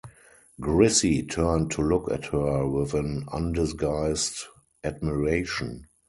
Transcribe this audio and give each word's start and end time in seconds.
Grissie 0.59 1.21
turned 1.21 1.69
to 1.69 1.83
look 1.83 2.11
at 2.11 2.25
her 2.25 2.67
with 2.67 2.95
an 2.95 3.27
undisguised 3.31 4.45
admiration. 4.83 5.85